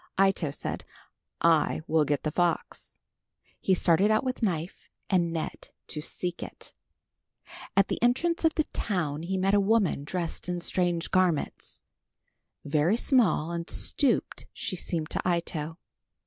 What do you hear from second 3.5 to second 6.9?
He started out with knife and net to seek it.